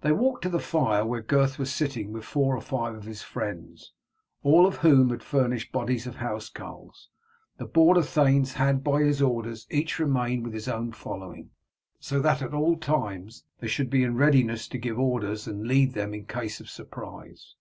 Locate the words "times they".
12.78-13.68